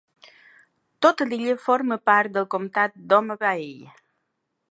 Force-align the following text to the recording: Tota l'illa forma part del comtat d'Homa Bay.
Tota 1.05 1.27
l'illa 1.33 1.55
forma 1.65 1.99
part 2.11 2.35
del 2.39 2.49
comtat 2.55 2.99
d'Homa 3.13 3.39
Bay. 3.47 3.67